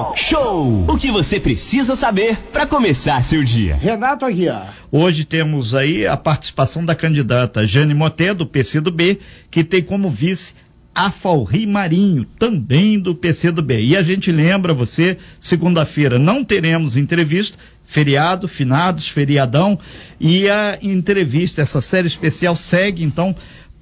Talk 0.00 0.18
Show. 0.18 0.86
O 0.88 0.96
que 0.96 1.10
você 1.10 1.38
precisa 1.38 1.94
saber 1.94 2.34
para 2.50 2.66
começar 2.66 3.22
seu 3.22 3.44
dia. 3.44 3.76
Renato 3.76 4.24
Aguiar. 4.24 4.74
Hoje 4.90 5.26
temos 5.26 5.74
aí 5.74 6.06
a 6.06 6.16
participação 6.16 6.82
da 6.82 6.94
candidata 6.94 7.66
Jane 7.66 7.92
Moté, 7.92 8.32
do 8.32 8.46
PCdoB, 8.46 9.20
que 9.50 9.62
tem 9.62 9.82
como 9.82 10.08
vice 10.08 10.54
Afalri 10.94 11.66
Marinho, 11.66 12.24
também 12.38 12.98
do 12.98 13.14
PCdoB. 13.14 13.78
E 13.78 13.94
a 13.94 14.02
gente 14.02 14.32
lembra 14.32 14.72
você, 14.72 15.18
segunda-feira 15.38 16.18
não 16.18 16.42
teremos 16.42 16.96
entrevista, 16.96 17.58
feriado, 17.84 18.48
finados, 18.48 19.06
feriadão, 19.06 19.78
e 20.18 20.48
a 20.48 20.78
entrevista, 20.80 21.60
essa 21.60 21.82
série 21.82 22.06
especial 22.06 22.56
segue 22.56 23.04
então 23.04 23.36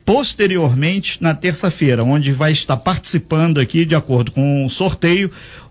posteriormente 0.09 1.19
na 1.23 1.35
terça-feira, 1.35 2.03
onde 2.03 2.33
vai 2.33 2.51
estar 2.51 2.79
participando 2.79 3.61
aqui, 3.61 3.85
de 3.85 3.95
acordo 3.95 4.31
com 4.31 4.65
o 4.65 4.71
sorteio, 4.71 5.31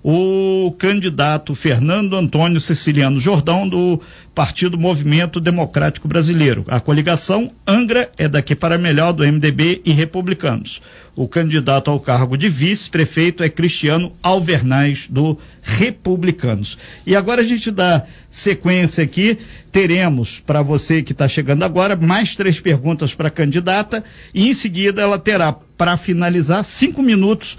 o 0.10 0.71
candidato 0.71 1.54
Fernando 1.54 2.16
Antônio 2.16 2.62
Siciliano 2.62 3.20
Jordão, 3.20 3.68
do 3.68 4.00
Partido 4.34 4.77
Movimento 4.77 5.38
Democrático 5.38 6.08
Brasileiro. 6.08 6.64
A 6.70 6.80
coligação 6.80 7.52
Angra 7.68 8.09
é 8.17 8.30
daqui 8.30 8.55
para 8.55 8.78
melhor 8.78 9.12
do 9.12 9.28
MDB 9.28 9.81
e 9.84 9.91
Republicanos. 9.91 10.81
O 11.14 11.28
candidato 11.28 11.91
ao 11.91 12.00
cargo 12.00 12.38
de 12.38 12.48
vice-prefeito 12.48 13.44
é 13.44 13.50
Cristiano 13.50 14.14
Alvernaz, 14.23 15.08
do 15.09 15.38
Republicanos. 15.62 16.78
E 17.05 17.14
agora 17.14 17.42
a 17.42 17.45
gente 17.45 17.70
dá 17.70 18.03
sequência 18.30 19.03
aqui. 19.03 19.38
Teremos, 19.73 20.39
para 20.39 20.62
você 20.62 21.03
que 21.03 21.12
está 21.12 21.28
chegando 21.28 21.64
agora, 21.64 21.98
mais 21.98 22.34
três 22.34 22.62
perguntas 22.62 23.14
para 23.14 23.28
a 23.28 23.31
candidata. 23.31 24.05
E 24.34 24.48
em 24.48 24.53
seguida 24.53 25.02
ela 25.02 25.20
terá, 25.20 25.52
para 25.52 25.98
finalizar, 25.98 26.64
cinco 26.64 27.03
minutos 27.03 27.58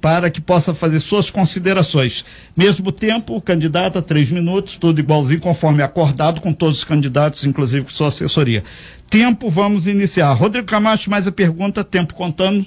para 0.00 0.30
que 0.30 0.40
possa 0.40 0.74
fazer 0.74 1.00
suas 1.00 1.30
considerações. 1.30 2.24
Mesmo 2.56 2.92
tempo, 2.92 3.40
candidata, 3.40 4.00
três 4.00 4.30
minutos, 4.30 4.76
tudo 4.76 5.00
igualzinho, 5.00 5.40
conforme 5.40 5.82
acordado 5.82 6.40
com 6.40 6.52
todos 6.52 6.78
os 6.78 6.84
candidatos, 6.84 7.44
inclusive 7.44 7.84
com 7.84 7.90
sua 7.90 8.08
assessoria. 8.08 8.62
Tempo, 9.10 9.48
vamos 9.50 9.86
iniciar. 9.86 10.32
Rodrigo 10.34 10.66
Camacho, 10.66 11.10
mais 11.10 11.26
a 11.26 11.32
pergunta, 11.32 11.82
tempo 11.82 12.14
contando. 12.14 12.66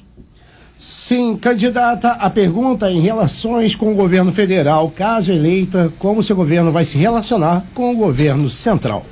Sim, 0.78 1.38
candidata, 1.38 2.10
a 2.10 2.28
pergunta 2.28 2.90
é 2.90 2.94
em 2.94 3.02
relações 3.02 3.76
com 3.76 3.92
o 3.92 3.96
governo 3.96 4.32
federal, 4.32 4.90
caso 4.90 5.32
eleita, 5.32 5.94
como 6.00 6.24
seu 6.24 6.36
governo 6.36 6.72
vai 6.72 6.84
se 6.84 6.98
relacionar 6.98 7.64
com 7.76 7.92
o 7.92 7.96
governo 7.96 8.50
central? 8.50 9.06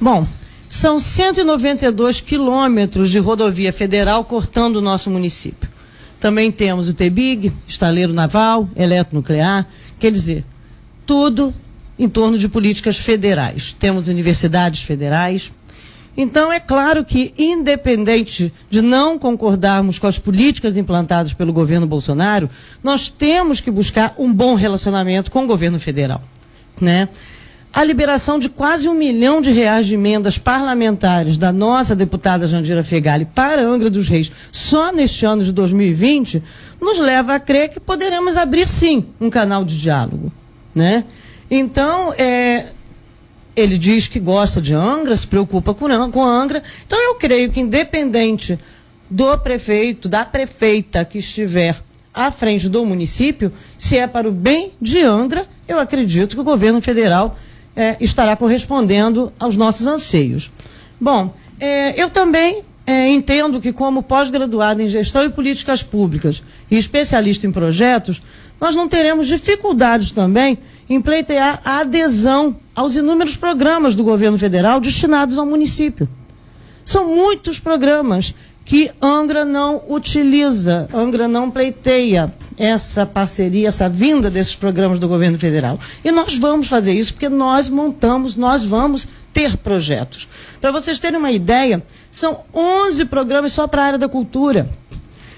Bom, 0.00 0.26
são 0.66 0.98
192 0.98 2.20
quilômetros 2.20 3.10
de 3.10 3.20
rodovia 3.20 3.72
federal 3.72 4.24
cortando 4.24 4.76
o 4.76 4.80
nosso 4.80 5.08
município. 5.08 5.70
Também 6.22 6.52
temos 6.52 6.88
o 6.88 6.94
TBIG, 6.94 7.52
estaleiro 7.66 8.12
naval, 8.12 8.68
eletronuclear, 8.76 9.66
quer 9.98 10.12
dizer, 10.12 10.44
tudo 11.04 11.52
em 11.98 12.08
torno 12.08 12.38
de 12.38 12.48
políticas 12.48 12.96
federais. 12.96 13.74
Temos 13.76 14.06
universidades 14.06 14.84
federais, 14.84 15.50
então, 16.16 16.52
é 16.52 16.60
claro 16.60 17.04
que, 17.04 17.34
independente 17.36 18.52
de 18.70 18.80
não 18.80 19.18
concordarmos 19.18 19.98
com 19.98 20.06
as 20.06 20.16
políticas 20.16 20.76
implantadas 20.76 21.32
pelo 21.32 21.52
governo 21.52 21.88
Bolsonaro, 21.88 22.48
nós 22.84 23.08
temos 23.08 23.60
que 23.60 23.70
buscar 23.70 24.14
um 24.16 24.32
bom 24.32 24.54
relacionamento 24.54 25.28
com 25.28 25.42
o 25.42 25.46
governo 25.48 25.80
federal. 25.80 26.22
Né? 26.80 27.08
A 27.72 27.82
liberação 27.84 28.38
de 28.38 28.50
quase 28.50 28.86
um 28.86 28.94
milhão 28.94 29.40
de 29.40 29.50
reais 29.50 29.86
de 29.86 29.94
emendas 29.94 30.36
parlamentares 30.36 31.38
da 31.38 31.50
nossa 31.50 31.96
deputada 31.96 32.46
Jandira 32.46 32.84
Fegali 32.84 33.24
para 33.24 33.62
Angra 33.62 33.88
dos 33.88 34.08
Reis 34.08 34.30
só 34.50 34.92
neste 34.92 35.24
ano 35.24 35.42
de 35.42 35.52
2020 35.52 36.42
nos 36.78 36.98
leva 36.98 37.34
a 37.34 37.40
crer 37.40 37.70
que 37.70 37.80
poderemos 37.80 38.36
abrir 38.36 38.68
sim 38.68 39.06
um 39.18 39.30
canal 39.30 39.64
de 39.64 39.80
diálogo. 39.80 40.30
Né? 40.74 41.04
Então, 41.50 42.12
é, 42.18 42.66
ele 43.56 43.78
diz 43.78 44.06
que 44.06 44.20
gosta 44.20 44.60
de 44.60 44.74
Angra, 44.74 45.16
se 45.16 45.26
preocupa 45.26 45.72
com, 45.72 46.10
com 46.10 46.24
Angra. 46.24 46.62
Então 46.86 46.98
eu 47.00 47.14
creio 47.14 47.50
que 47.50 47.60
independente 47.60 48.58
do 49.08 49.36
prefeito, 49.38 50.10
da 50.10 50.24
prefeita 50.24 51.04
que 51.04 51.18
estiver 51.18 51.76
à 52.12 52.30
frente 52.30 52.68
do 52.68 52.84
município, 52.84 53.50
se 53.78 53.96
é 53.96 54.06
para 54.06 54.28
o 54.28 54.32
bem 54.32 54.72
de 54.80 55.00
Angra, 55.00 55.46
eu 55.66 55.78
acredito 55.78 56.34
que 56.34 56.40
o 56.40 56.44
governo 56.44 56.80
federal 56.80 57.36
é, 57.74 57.96
estará 58.00 58.36
correspondendo 58.36 59.32
aos 59.38 59.56
nossos 59.56 59.86
anseios. 59.86 60.50
Bom, 61.00 61.32
é, 61.58 62.00
eu 62.00 62.10
também 62.10 62.64
é, 62.86 63.08
entendo 63.08 63.60
que, 63.60 63.72
como 63.72 64.02
pós-graduado 64.02 64.82
em 64.82 64.88
gestão 64.88 65.24
e 65.24 65.30
políticas 65.30 65.82
públicas 65.82 66.42
e 66.70 66.76
especialista 66.76 67.46
em 67.46 67.52
projetos, 67.52 68.20
nós 68.60 68.74
não 68.74 68.88
teremos 68.88 69.26
dificuldades 69.26 70.12
também 70.12 70.58
em 70.88 71.00
pleitear 71.00 71.60
a 71.64 71.78
adesão 71.78 72.56
aos 72.74 72.94
inúmeros 72.94 73.36
programas 73.36 73.94
do 73.94 74.04
governo 74.04 74.38
federal 74.38 74.80
destinados 74.80 75.38
ao 75.38 75.46
município. 75.46 76.08
São 76.84 77.06
muitos 77.06 77.58
programas 77.58 78.34
que 78.64 78.90
Angra 79.00 79.44
não 79.44 79.82
utiliza, 79.88 80.88
Angra 80.92 81.26
não 81.26 81.50
pleiteia 81.50 82.32
essa 82.56 83.04
parceria, 83.06 83.68
essa 83.68 83.88
vinda 83.88 84.30
desses 84.30 84.54
programas 84.54 84.98
do 84.98 85.08
governo 85.08 85.38
federal. 85.38 85.78
E 86.04 86.10
nós 86.10 86.36
vamos 86.36 86.66
fazer 86.66 86.92
isso 86.92 87.12
porque 87.12 87.28
nós 87.28 87.68
montamos, 87.68 88.36
nós 88.36 88.64
vamos 88.64 89.08
ter 89.32 89.56
projetos. 89.56 90.28
Para 90.60 90.70
vocês 90.70 90.98
terem 90.98 91.18
uma 91.18 91.32
ideia, 91.32 91.82
são 92.10 92.40
11 92.54 93.06
programas 93.06 93.52
só 93.52 93.66
para 93.66 93.82
a 93.82 93.86
área 93.86 93.98
da 93.98 94.08
cultura. 94.08 94.68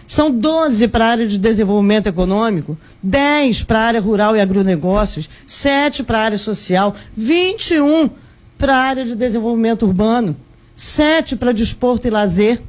São 0.06 0.30
12 0.30 0.88
para 0.88 1.06
a 1.06 1.08
área 1.08 1.26
de 1.26 1.38
desenvolvimento 1.38 2.08
econômico, 2.08 2.76
10 3.02 3.62
para 3.64 3.78
a 3.78 3.82
área 3.84 4.00
rural 4.00 4.36
e 4.36 4.40
agronegócios, 4.40 5.30
7 5.46 6.02
para 6.02 6.18
a 6.18 6.22
área 6.22 6.38
social, 6.38 6.94
21 7.16 8.10
para 8.58 8.76
a 8.76 8.80
área 8.80 9.04
de 9.04 9.14
desenvolvimento 9.14 9.86
urbano, 9.86 10.36
7 10.76 11.36
para 11.36 11.52
desporto 11.52 12.06
e 12.06 12.10
lazer. 12.10 12.60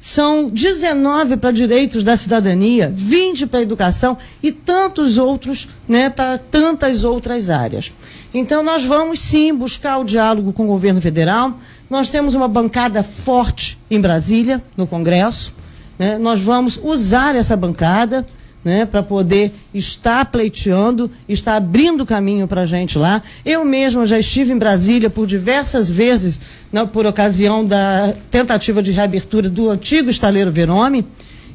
São 0.00 0.48
19 0.48 1.36
para 1.38 1.50
direitos 1.50 2.04
da 2.04 2.16
cidadania, 2.16 2.92
20 2.94 3.48
para 3.48 3.62
educação 3.62 4.16
e 4.40 4.52
tantos 4.52 5.18
outros, 5.18 5.68
né, 5.88 6.08
para 6.08 6.38
tantas 6.38 7.02
outras 7.02 7.50
áreas. 7.50 7.92
Então 8.32 8.62
nós 8.62 8.84
vamos 8.84 9.18
sim 9.18 9.52
buscar 9.52 9.98
o 9.98 10.04
diálogo 10.04 10.52
com 10.52 10.64
o 10.64 10.68
governo 10.68 11.00
federal. 11.00 11.58
Nós 11.90 12.10
temos 12.10 12.34
uma 12.34 12.46
bancada 12.46 13.02
forte 13.02 13.76
em 13.90 14.00
Brasília, 14.00 14.62
no 14.76 14.86
Congresso. 14.86 15.52
Né? 15.98 16.16
Nós 16.16 16.40
vamos 16.40 16.78
usar 16.80 17.34
essa 17.34 17.56
bancada 17.56 18.24
né, 18.64 18.84
para 18.84 19.02
poder 19.02 19.52
estar 19.72 20.24
pleiteando, 20.26 21.10
estar 21.28 21.56
abrindo 21.56 22.04
caminho 22.04 22.46
para 22.48 22.62
a 22.62 22.66
gente 22.66 22.98
lá. 22.98 23.22
Eu 23.44 23.64
mesma 23.64 24.04
já 24.06 24.18
estive 24.18 24.52
em 24.52 24.58
Brasília 24.58 25.08
por 25.08 25.26
diversas 25.26 25.88
vezes, 25.88 26.40
né, 26.72 26.84
por 26.84 27.06
ocasião 27.06 27.64
da 27.64 28.14
tentativa 28.30 28.82
de 28.82 28.92
reabertura 28.92 29.48
do 29.48 29.70
antigo 29.70 30.10
estaleiro 30.10 30.50
Verome. 30.50 31.06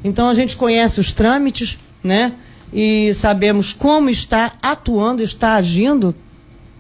Então 0.04 0.30
a 0.30 0.34
gente 0.34 0.56
conhece 0.58 1.00
os 1.00 1.14
trâmites, 1.14 1.78
né? 2.04 2.34
E 2.72 3.14
sabemos 3.14 3.72
como 3.72 4.10
está 4.10 4.54
atuando, 4.62 5.22
está 5.22 5.54
agindo, 5.56 6.16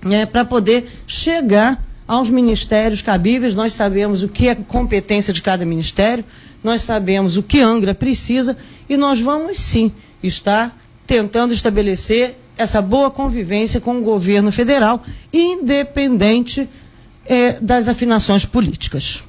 né, 0.03 0.25
para 0.25 0.43
poder 0.43 0.89
chegar 1.05 1.83
aos 2.07 2.29
ministérios 2.29 3.01
cabíveis. 3.01 3.53
Nós 3.53 3.73
sabemos 3.73 4.23
o 4.23 4.27
que 4.27 4.47
é 4.47 4.55
competência 4.55 5.31
de 5.31 5.41
cada 5.41 5.63
ministério 5.65 6.25
nós 6.63 6.81
sabemos 6.81 7.35
o 7.35 7.43
que 7.43 7.59
Angra 7.59 7.93
precisa 7.93 8.57
e 8.87 8.95
nós 8.95 9.19
vamos 9.19 9.59
sim 9.59 9.91
estar 10.23 10.77
tentando 11.05 11.53
estabelecer 11.53 12.37
essa 12.57 12.81
boa 12.81 13.11
convivência 13.11 13.81
com 13.81 13.97
o 13.97 14.01
governo 14.01 14.51
federal, 14.51 15.03
independente 15.31 16.69
é, 17.25 17.59
das 17.59 17.87
afinações 17.87 18.45
políticas. 18.45 19.23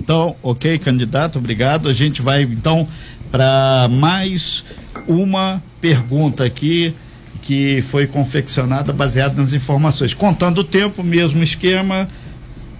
Então, 0.00 0.36
ok, 0.42 0.78
candidato, 0.78 1.38
obrigado. 1.38 1.88
A 1.88 1.92
gente 1.92 2.20
vai 2.20 2.42
então 2.42 2.88
para 3.30 3.88
mais 3.90 4.64
uma 5.06 5.62
pergunta 5.80 6.44
aqui 6.44 6.94
que 7.40 7.82
foi 7.82 8.06
confeccionada 8.06 8.92
baseada 8.92 9.40
nas 9.40 9.52
informações. 9.52 10.14
Contando 10.14 10.58
o 10.58 10.64
tempo, 10.64 11.02
mesmo 11.02 11.42
esquema. 11.42 12.08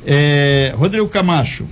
É, 0.05 0.75
Rodrigo 0.76 1.09
Camacho. 1.09 1.67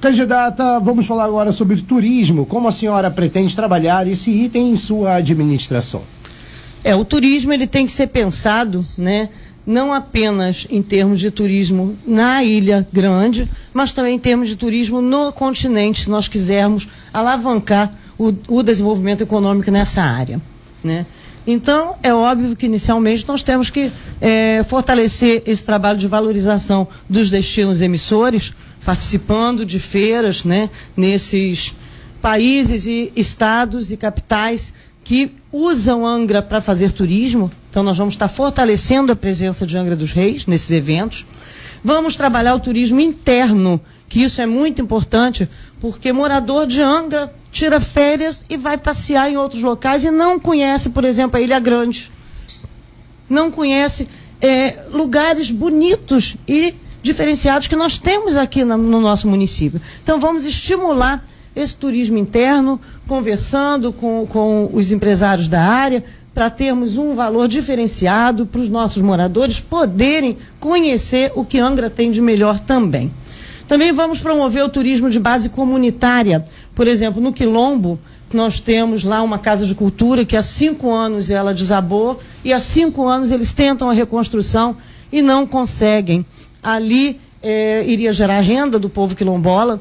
Candidata, 0.00 0.80
vamos 0.80 1.06
falar 1.06 1.24
agora 1.24 1.52
sobre 1.52 1.82
turismo. 1.82 2.46
Como 2.46 2.66
a 2.66 2.72
senhora 2.72 3.10
pretende 3.10 3.54
trabalhar 3.54 4.06
esse 4.06 4.30
item 4.30 4.72
em 4.72 4.76
sua 4.76 5.16
administração? 5.16 6.02
É, 6.82 6.96
o 6.96 7.04
turismo 7.04 7.52
ele 7.52 7.66
tem 7.66 7.84
que 7.84 7.92
ser 7.92 8.06
pensado, 8.06 8.82
né? 8.96 9.28
Não 9.66 9.92
apenas 9.92 10.66
em 10.70 10.80
termos 10.82 11.20
de 11.20 11.30
turismo 11.30 11.98
na 12.06 12.42
Ilha 12.42 12.88
Grande, 12.90 13.46
mas 13.74 13.92
também 13.92 14.16
em 14.16 14.18
termos 14.18 14.48
de 14.48 14.56
turismo 14.56 15.02
no 15.02 15.30
continente, 15.32 16.04
se 16.04 16.10
nós 16.10 16.28
quisermos 16.28 16.88
alavancar 17.12 17.94
o, 18.18 18.32
o 18.48 18.62
desenvolvimento 18.62 19.20
econômico 19.20 19.70
nessa 19.70 20.00
área. 20.00 20.40
Né? 20.82 21.04
Então, 21.46 21.96
é 22.02 22.12
óbvio 22.12 22.56
que 22.56 22.66
inicialmente 22.66 23.28
nós 23.28 23.42
temos 23.42 23.68
que 23.68 23.92
é, 24.18 24.62
fortalecer 24.64 25.42
esse 25.46 25.64
trabalho 25.64 25.98
de 25.98 26.08
valorização 26.08 26.88
dos 27.08 27.28
destinos 27.28 27.82
emissores, 27.82 28.54
participando 28.84 29.64
de 29.64 29.78
feiras, 29.78 30.44
né, 30.44 30.70
nesses 30.96 31.74
países 32.20 32.86
e 32.86 33.12
estados 33.16 33.90
e 33.90 33.96
capitais 33.96 34.72
que 35.02 35.34
usam 35.52 36.06
Angra 36.06 36.42
para 36.42 36.60
fazer 36.60 36.92
turismo. 36.92 37.50
Então, 37.68 37.82
nós 37.82 37.96
vamos 37.96 38.14
estar 38.14 38.28
fortalecendo 38.28 39.12
a 39.12 39.16
presença 39.16 39.66
de 39.66 39.76
Angra 39.76 39.96
dos 39.96 40.12
Reis 40.12 40.46
nesses 40.46 40.70
eventos. 40.70 41.26
Vamos 41.82 42.16
trabalhar 42.16 42.54
o 42.54 42.60
turismo 42.60 43.00
interno, 43.00 43.80
que 44.08 44.22
isso 44.22 44.40
é 44.40 44.46
muito 44.46 44.82
importante, 44.82 45.48
porque 45.80 46.12
morador 46.12 46.66
de 46.66 46.82
Angra 46.82 47.32
tira 47.50 47.80
férias 47.80 48.44
e 48.48 48.56
vai 48.56 48.76
passear 48.76 49.30
em 49.30 49.36
outros 49.36 49.62
locais 49.62 50.04
e 50.04 50.10
não 50.10 50.38
conhece, 50.38 50.90
por 50.90 51.04
exemplo, 51.04 51.38
a 51.38 51.40
Ilha 51.40 51.58
Grande. 51.58 52.10
Não 53.28 53.50
conhece 53.50 54.08
é, 54.40 54.84
lugares 54.90 55.50
bonitos 55.50 56.36
e 56.46 56.74
diferenciados 57.02 57.68
que 57.68 57.76
nós 57.76 57.98
temos 57.98 58.36
aqui 58.36 58.64
no, 58.64 58.76
no 58.76 59.00
nosso 59.00 59.28
município. 59.28 59.80
Então, 60.02 60.20
vamos 60.20 60.44
estimular 60.44 61.24
esse 61.54 61.76
turismo 61.76 62.16
interno, 62.16 62.80
conversando 63.06 63.92
com, 63.92 64.26
com 64.26 64.70
os 64.72 64.92
empresários 64.92 65.48
da 65.48 65.62
área, 65.62 66.04
para 66.32 66.48
termos 66.48 66.96
um 66.96 67.14
valor 67.14 67.48
diferenciado 67.48 68.46
para 68.46 68.60
os 68.60 68.68
nossos 68.68 69.02
moradores 69.02 69.58
poderem 69.58 70.38
conhecer 70.60 71.32
o 71.34 71.44
que 71.44 71.58
Angra 71.58 71.90
tem 71.90 72.10
de 72.10 72.20
melhor 72.20 72.60
também. 72.60 73.12
Também 73.66 73.92
vamos 73.92 74.18
promover 74.18 74.64
o 74.64 74.68
turismo 74.68 75.10
de 75.10 75.20
base 75.20 75.48
comunitária. 75.48 76.44
Por 76.74 76.86
exemplo, 76.86 77.20
no 77.20 77.32
Quilombo, 77.32 77.98
nós 78.32 78.60
temos 78.60 79.04
lá 79.04 79.22
uma 79.22 79.38
casa 79.38 79.66
de 79.66 79.74
cultura 79.74 80.24
que 80.24 80.36
há 80.36 80.42
cinco 80.42 80.92
anos 80.92 81.30
ela 81.30 81.52
desabou 81.54 82.20
e 82.44 82.52
há 82.52 82.60
cinco 82.60 83.06
anos 83.06 83.30
eles 83.30 83.52
tentam 83.52 83.90
a 83.90 83.92
reconstrução 83.92 84.76
e 85.12 85.20
não 85.20 85.46
conseguem. 85.46 86.24
Ali 86.62 87.20
eh, 87.42 87.84
iria 87.86 88.12
gerar 88.12 88.40
renda 88.40 88.78
do 88.78 88.88
povo 88.88 89.14
quilombola, 89.14 89.80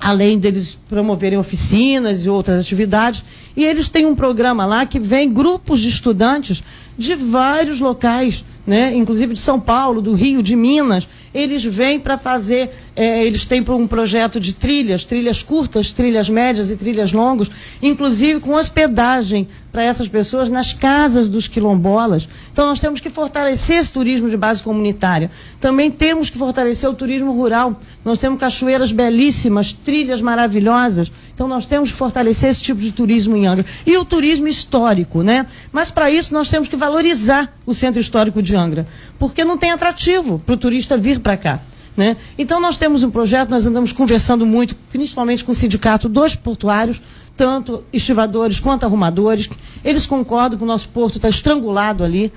além 0.00 0.38
deles 0.38 0.78
promoverem 0.88 1.38
oficinas 1.38 2.24
e 2.24 2.30
outras 2.30 2.60
atividades. 2.60 3.24
E 3.56 3.64
eles 3.64 3.88
têm 3.88 4.06
um 4.06 4.14
programa 4.14 4.64
lá 4.66 4.86
que 4.86 4.98
vem 4.98 5.32
grupos 5.32 5.80
de 5.80 5.88
estudantes 5.88 6.62
de 6.96 7.14
vários 7.14 7.80
locais, 7.80 8.44
né? 8.66 8.94
inclusive 8.94 9.34
de 9.34 9.40
São 9.40 9.60
Paulo, 9.60 10.00
do 10.00 10.14
Rio, 10.14 10.42
de 10.42 10.56
Minas. 10.56 11.08
Eles 11.34 11.64
vêm 11.64 11.98
para 11.98 12.16
fazer, 12.16 12.70
é, 12.94 13.24
eles 13.24 13.44
têm 13.44 13.64
um 13.68 13.86
projeto 13.86 14.38
de 14.38 14.52
trilhas, 14.52 15.04
trilhas 15.04 15.42
curtas, 15.42 15.90
trilhas 15.90 16.28
médias 16.28 16.70
e 16.70 16.76
trilhas 16.76 17.12
longas, 17.12 17.50
inclusive 17.82 18.40
com 18.40 18.54
hospedagem 18.54 19.48
para 19.72 19.82
essas 19.82 20.06
pessoas 20.06 20.48
nas 20.48 20.72
casas 20.72 21.28
dos 21.28 21.48
quilombolas. 21.48 22.28
Então 22.52 22.66
nós 22.66 22.78
temos 22.78 23.00
que 23.00 23.10
fortalecer 23.10 23.78
esse 23.78 23.92
turismo 23.92 24.30
de 24.30 24.36
base 24.36 24.62
comunitária. 24.62 25.30
Também 25.60 25.90
temos 25.90 26.30
que 26.30 26.38
fortalecer 26.38 26.88
o 26.88 26.94
turismo 26.94 27.32
rural. 27.32 27.80
Nós 28.04 28.18
temos 28.18 28.38
cachoeiras 28.38 28.92
belíssimas, 28.92 29.72
trilhas 29.72 30.20
maravilhosas. 30.22 31.10
Então 31.34 31.48
nós 31.48 31.66
temos 31.66 31.90
que 31.90 31.98
fortalecer 31.98 32.50
esse 32.50 32.62
tipo 32.62 32.80
de 32.80 32.92
turismo 32.92 33.36
em 33.36 33.46
Angra. 33.46 33.66
E 33.84 33.96
o 33.96 34.04
turismo 34.04 34.46
histórico, 34.46 35.22
né? 35.22 35.46
Mas 35.72 35.90
para 35.90 36.10
isso 36.10 36.32
nós 36.32 36.48
temos 36.48 36.68
que 36.68 36.76
valorizar 36.76 37.52
o 37.66 37.74
centro 37.74 38.00
histórico 38.00 38.40
de 38.40 38.54
Angra, 38.54 38.86
porque 39.18 39.44
não 39.44 39.58
tem 39.58 39.72
atrativo 39.72 40.38
para 40.38 40.54
o 40.54 40.56
turista 40.56 40.96
vir 40.96 41.18
para 41.18 41.36
cá. 41.36 41.60
Né? 41.96 42.16
Então 42.36 42.60
nós 42.60 42.76
temos 42.76 43.04
um 43.04 43.10
projeto, 43.10 43.50
nós 43.50 43.66
andamos 43.66 43.92
conversando 43.92 44.44
muito, 44.44 44.74
principalmente 44.90 45.44
com 45.44 45.52
o 45.52 45.54
sindicato 45.54 46.08
dos 46.08 46.34
portuários, 46.34 47.00
tanto 47.36 47.84
estivadores 47.92 48.58
quanto 48.58 48.84
arrumadores. 48.84 49.48
Eles 49.84 50.06
concordam 50.06 50.58
que 50.58 50.64
o 50.64 50.66
nosso 50.66 50.88
porto 50.88 51.16
está 51.16 51.28
estrangulado 51.28 52.02
ali, 52.02 52.32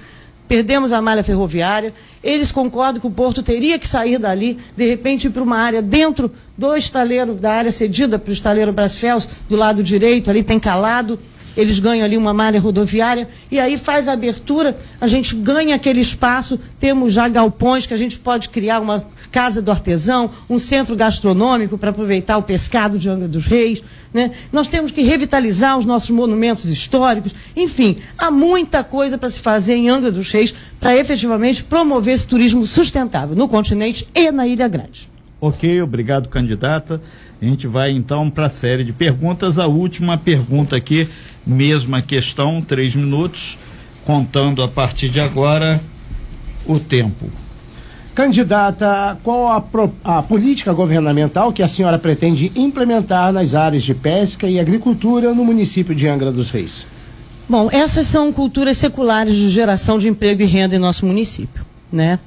perdemos 0.48 0.92
a 0.92 1.02
malha 1.02 1.24
ferroviária. 1.24 1.94
Eles 2.24 2.52
concordam 2.52 3.02
que 3.02 3.08
o 3.08 3.12
porto 3.12 3.42
teria 3.44 3.78
que 3.80 3.88
sair 3.88 4.18
dali, 4.18 4.58
de 4.76 4.88
repente, 4.88 5.30
para 5.30 5.44
uma 5.44 5.58
área 5.58 5.82
dentro 5.82 6.32
do 6.58 6.76
estaleiro, 6.76 7.36
da 7.36 7.54
área 7.54 7.72
cedida 7.72 8.18
para 8.18 8.32
o 8.32 8.34
estaleiro 8.34 8.74
Brasfels, 8.74 9.28
do 9.48 9.56
lado 9.56 9.84
direito, 9.84 10.30
ali 10.30 10.44
tem 10.44 10.60
calado. 10.60 11.20
Eles 11.58 11.80
ganham 11.80 12.06
ali 12.06 12.16
uma 12.16 12.36
malha 12.36 12.60
rodoviária 12.60 13.28
e 13.50 13.60
aí 13.60 13.80
faz 13.80 14.08
a 14.08 14.14
abertura, 14.14 14.78
a 15.02 15.08
gente 15.08 15.36
ganha 15.36 15.74
aquele 15.74 16.00
espaço, 16.00 16.60
temos 16.80 17.14
já 17.14 17.28
galpões 17.28 17.88
que 17.88 17.96
a 17.96 17.98
gente 17.98 18.20
pode 18.20 18.50
criar 18.50 18.80
uma 18.80 19.04
casa 19.32 19.60
do 19.60 19.72
artesão, 19.72 20.30
um 20.48 20.60
centro 20.60 20.96
gastronômico 20.96 21.76
para 21.76 21.90
aproveitar 21.90 22.38
o 22.38 22.44
pescado 22.44 23.00
de 23.00 23.10
Angra 23.10 23.28
dos 23.28 23.48
Reis. 23.48 23.82
Né? 24.14 24.34
Nós 24.52 24.68
temos 24.68 24.92
que 24.92 25.02
revitalizar 25.02 25.76
os 25.80 25.86
nossos 25.86 26.12
monumentos 26.12 26.70
históricos. 26.70 27.34
Enfim, 27.56 27.98
há 28.16 28.30
muita 28.30 28.84
coisa 28.84 29.18
para 29.18 29.30
se 29.30 29.40
fazer 29.40 29.74
em 29.74 29.90
Angra 29.90 30.12
dos 30.12 30.30
Reis 30.30 30.54
para 30.80 30.96
efetivamente 30.96 31.64
promover 31.64 32.14
esse 32.14 32.28
turismo 32.28 32.68
sustentável 32.68 33.36
no 33.36 33.48
continente 33.48 34.08
e 34.14 34.32
na 34.32 34.46
Ilha 34.46 34.68
Grande. 34.68 35.17
Ok, 35.40 35.82
obrigado, 35.82 36.30
candidata. 36.30 37.02
A 37.40 37.46
gente 37.46 37.68
vai 37.68 37.92
então 37.92 38.30
para 38.30 38.48
a 38.48 38.50
série 38.50 38.84
de 38.84 38.92
perguntas. 38.92 39.60
A 39.60 39.68
última 39.68 40.18
pergunta 40.18 40.76
aqui, 40.76 41.08
mesma 41.46 42.02
questão, 42.02 42.62
três 42.62 42.96
minutos, 42.96 43.58
contando 44.04 44.64
a 44.64 44.68
partir 44.68 45.10
de 45.10 45.20
agora 45.20 45.80
o 46.66 46.80
tempo. 46.80 47.30
Candidata, 48.16 49.16
qual 49.22 49.50
a, 49.50 49.62
pro, 49.62 49.94
a, 50.04 50.24
política 50.24 50.74
governamental 50.74 51.54
que 51.54 51.62
a 51.62 51.68
senhora 51.68 52.00
pretende 52.00 52.52
implementar 52.56 53.32
nas 53.32 53.54
áreas 53.54 53.84
de 53.84 53.94
pesca 53.94 54.50
e 54.50 54.60
agricultura 54.60 55.36
no 55.36 55.46
município 55.46 55.94
de 55.94 56.08
Angra 56.08 56.32
dos 56.32 56.50
Reis? 56.50 56.88
Bom, 57.48 57.70
essas 57.72 58.08
são 58.08 58.34
culturas 58.34 58.80
seculares 58.80 59.36
de 59.36 59.50
geração 59.50 60.00
de 60.00 60.08
emprego 60.08 60.42
e 60.42 60.46
renda 60.46 60.76
em 60.76 60.80
nosso 60.80 61.06
município, 61.06 61.64
né? 61.92 62.18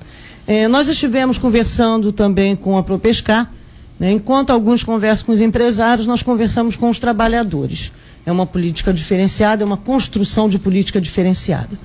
É, 0.50 0.66
nós 0.66 0.88
estivemos 0.88 1.38
conversando 1.38 2.10
também 2.10 2.56
com 2.56 2.76
a 2.76 2.82
Propescar, 2.82 3.54
né? 4.00 4.10
enquanto 4.10 4.50
alguns 4.50 4.82
conversam 4.82 5.26
com 5.26 5.30
os 5.30 5.40
empresários, 5.40 6.08
nós 6.08 6.24
conversamos 6.24 6.74
com 6.74 6.90
os 6.90 6.98
trabalhadores. 6.98 7.92
É 8.26 8.32
uma 8.32 8.44
política 8.44 8.92
diferenciada, 8.92 9.62
é 9.62 9.64
uma 9.64 9.76
construção 9.76 10.48
de 10.48 10.58
política 10.58 11.00
diferenciada. 11.00 11.78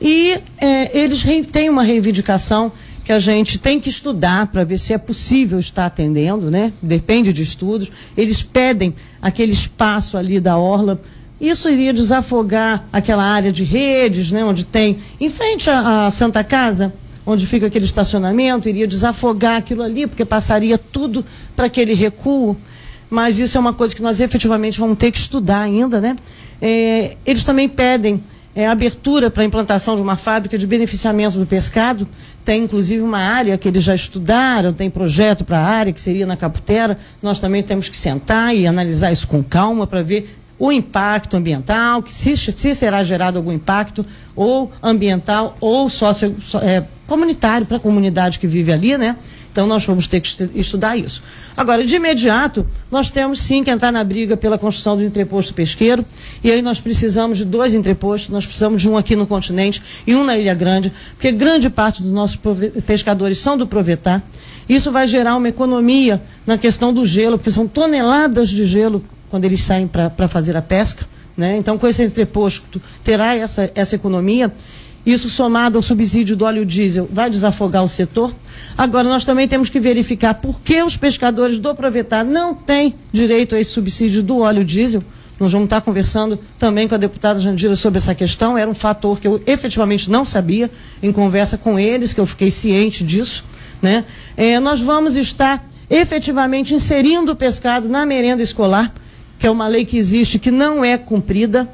E 0.00 0.38
é, 0.58 0.96
eles 0.96 1.24
têm 1.50 1.68
uma 1.68 1.82
reivindicação 1.82 2.70
que 3.02 3.10
a 3.10 3.18
gente 3.18 3.58
tem 3.58 3.80
que 3.80 3.88
estudar 3.88 4.46
para 4.46 4.62
ver 4.62 4.78
se 4.78 4.92
é 4.92 4.98
possível 4.98 5.58
estar 5.58 5.86
atendendo, 5.86 6.52
né? 6.52 6.72
Depende 6.80 7.32
de 7.32 7.42
estudos. 7.42 7.90
Eles 8.16 8.44
pedem 8.44 8.94
aquele 9.20 9.50
espaço 9.50 10.16
ali 10.16 10.38
da 10.38 10.56
orla. 10.56 11.02
Isso 11.40 11.68
iria 11.68 11.92
desafogar 11.92 12.86
aquela 12.92 13.24
área 13.24 13.50
de 13.50 13.64
redes, 13.64 14.30
né? 14.30 14.44
Onde 14.44 14.64
tem, 14.64 14.98
em 15.20 15.28
frente 15.28 15.68
à, 15.68 16.08
Santa 16.12 16.44
Casa, 16.44 16.92
onde 17.26 17.46
fica 17.46 17.66
aquele 17.66 17.84
estacionamento, 17.84 18.68
iria 18.68 18.86
desafogar 18.86 19.56
aquilo 19.56 19.82
ali, 19.82 20.06
porque 20.06 20.24
passaria 20.24 20.76
tudo 20.76 21.24
para 21.56 21.66
aquele 21.66 21.94
recuo. 21.94 22.56
Mas 23.08 23.38
isso 23.38 23.56
é 23.56 23.60
uma 23.60 23.72
coisa 23.72 23.94
que 23.94 24.02
nós 24.02 24.20
efetivamente 24.20 24.78
vamos 24.80 24.98
ter 24.98 25.12
que 25.12 25.18
estudar 25.18 25.60
ainda, 25.60 26.00
né? 26.00 26.16
É, 26.60 27.16
eles 27.24 27.44
também 27.44 27.68
pedem 27.68 28.22
é, 28.54 28.66
abertura 28.66 29.30
para 29.30 29.42
a 29.42 29.46
implantação 29.46 29.96
de 29.96 30.02
uma 30.02 30.16
fábrica 30.16 30.56
de 30.56 30.66
beneficiamento 30.66 31.38
do 31.38 31.46
pescado. 31.46 32.08
Tem 32.44 32.64
inclusive 32.64 33.02
uma 33.02 33.18
área 33.18 33.58
que 33.58 33.68
eles 33.68 33.82
já 33.82 33.94
estudaram, 33.94 34.72
tem 34.72 34.88
projeto 34.88 35.44
para 35.44 35.58
a 35.58 35.64
área, 35.64 35.92
que 35.92 36.00
seria 36.00 36.26
na 36.26 36.36
Caputera. 36.36 36.98
Nós 37.22 37.40
também 37.40 37.62
temos 37.62 37.88
que 37.88 37.96
sentar 37.96 38.54
e 38.54 38.66
analisar 38.66 39.12
isso 39.12 39.26
com 39.26 39.42
calma 39.42 39.86
para 39.86 40.02
ver 40.02 40.38
o 40.58 40.70
impacto 40.70 41.36
ambiental, 41.36 42.02
que 42.02 42.12
se, 42.12 42.36
se, 42.36 42.74
será 42.74 43.02
gerado 43.02 43.38
algum 43.38 43.52
impacto, 43.52 44.06
ou 44.36 44.70
ambiental, 44.82 45.56
ou 45.60 45.88
sócio, 45.88 46.36
é, 46.62 46.84
comunitário 47.06 47.66
para 47.66 47.76
a 47.76 47.80
comunidade 47.80 48.38
que 48.38 48.46
vive 48.46 48.72
ali, 48.72 48.96
né? 48.96 49.16
Então 49.54 49.68
nós 49.68 49.84
vamos 49.86 50.08
ter 50.08 50.20
que 50.20 50.58
estudar 50.58 50.96
isso. 50.96 51.22
Agora, 51.56 51.84
de 51.84 51.94
imediato, 51.94 52.66
nós 52.90 53.08
temos 53.08 53.38
sim 53.38 53.62
que 53.62 53.70
entrar 53.70 53.92
na 53.92 54.02
briga 54.02 54.36
pela 54.36 54.58
construção 54.58 54.96
do 54.96 55.04
entreposto 55.04 55.54
pesqueiro, 55.54 56.04
e 56.42 56.50
aí 56.50 56.60
nós 56.60 56.80
precisamos 56.80 57.38
de 57.38 57.44
dois 57.44 57.72
entrepostos, 57.72 58.30
nós 58.30 58.44
precisamos 58.44 58.82
de 58.82 58.88
um 58.88 58.96
aqui 58.96 59.14
no 59.14 59.28
continente 59.28 59.80
e 60.04 60.12
um 60.16 60.24
na 60.24 60.36
Ilha 60.36 60.54
Grande, 60.54 60.92
porque 61.10 61.30
grande 61.30 61.70
parte 61.70 62.02
dos 62.02 62.10
nossos 62.10 62.36
pescadores 62.84 63.38
são 63.38 63.56
do 63.56 63.64
Provetar. 63.64 64.24
Isso 64.68 64.90
vai 64.90 65.06
gerar 65.06 65.36
uma 65.36 65.48
economia 65.48 66.20
na 66.44 66.58
questão 66.58 66.92
do 66.92 67.06
gelo, 67.06 67.38
porque 67.38 67.50
são 67.52 67.68
toneladas 67.68 68.48
de 68.48 68.64
gelo 68.64 69.04
quando 69.34 69.46
eles 69.46 69.62
saem 69.64 69.88
para 69.88 70.28
fazer 70.28 70.56
a 70.56 70.62
pesca. 70.62 71.04
Né? 71.36 71.56
Então, 71.56 71.76
com 71.76 71.88
esse 71.88 72.04
entreposto, 72.04 72.80
terá 73.02 73.34
essa, 73.34 73.68
essa 73.74 73.96
economia. 73.96 74.54
Isso 75.04 75.28
somado 75.28 75.76
ao 75.76 75.82
subsídio 75.82 76.36
do 76.36 76.44
óleo 76.44 76.64
diesel 76.64 77.08
vai 77.12 77.28
desafogar 77.28 77.82
o 77.82 77.88
setor. 77.88 78.32
Agora, 78.78 79.08
nós 79.08 79.24
também 79.24 79.48
temos 79.48 79.68
que 79.68 79.80
verificar 79.80 80.34
por 80.34 80.60
que 80.60 80.80
os 80.84 80.96
pescadores 80.96 81.58
do 81.58 81.74
Provetar 81.74 82.22
não 82.22 82.54
têm 82.54 82.94
direito 83.10 83.56
a 83.56 83.60
esse 83.60 83.72
subsídio 83.72 84.22
do 84.22 84.38
óleo 84.38 84.64
diesel. 84.64 85.02
Nós 85.40 85.50
vamos 85.50 85.66
estar 85.66 85.80
conversando 85.80 86.38
também 86.56 86.86
com 86.86 86.94
a 86.94 86.98
deputada 86.98 87.40
Jandira 87.40 87.74
sobre 87.74 87.98
essa 87.98 88.14
questão. 88.14 88.56
Era 88.56 88.70
um 88.70 88.74
fator 88.74 89.18
que 89.18 89.26
eu 89.26 89.42
efetivamente 89.48 90.08
não 90.08 90.24
sabia 90.24 90.70
em 91.02 91.10
conversa 91.10 91.58
com 91.58 91.76
eles, 91.76 92.14
que 92.14 92.20
eu 92.20 92.26
fiquei 92.26 92.52
ciente 92.52 93.02
disso. 93.02 93.44
Né? 93.82 94.04
É, 94.36 94.60
nós 94.60 94.80
vamos 94.80 95.16
estar 95.16 95.68
efetivamente 95.90 96.72
inserindo 96.72 97.32
o 97.32 97.36
pescado 97.36 97.88
na 97.88 98.06
merenda 98.06 98.40
escolar, 98.40 98.94
que 99.44 99.48
é 99.48 99.50
uma 99.50 99.68
lei 99.68 99.84
que 99.84 99.98
existe 99.98 100.38
que 100.38 100.50
não 100.50 100.82
é 100.82 100.96
cumprida. 100.96 101.70